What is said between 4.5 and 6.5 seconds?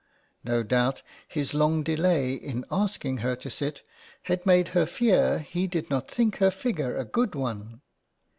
her fear he did not think her